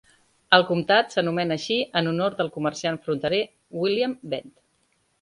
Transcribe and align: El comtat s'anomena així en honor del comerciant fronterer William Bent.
El 0.57 0.63
comtat 0.69 1.13
s'anomena 1.15 1.59
així 1.61 1.77
en 2.03 2.11
honor 2.13 2.39
del 2.41 2.51
comerciant 2.57 3.01
fronterer 3.07 3.45
William 3.85 4.21
Bent. 4.35 4.55